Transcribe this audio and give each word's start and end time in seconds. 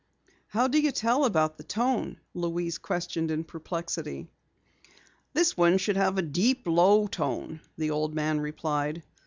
"How 0.47 0.67
do 0.67 0.81
you 0.81 0.91
tell 0.91 1.25
about 1.25 1.57
the 1.59 1.63
tone?" 1.63 2.17
Louise 2.33 2.79
questioned 2.79 3.29
in 3.29 3.43
perplexity. 3.43 4.25
"This 5.33 5.55
one 5.55 5.77
should 5.77 5.95
have 5.95 6.17
a 6.17 6.23
deep, 6.23 6.65
low 6.65 7.05
tone," 7.05 7.61
the 7.77 7.91
old 7.91 8.15
man 8.15 8.39
replied. 8.39 9.03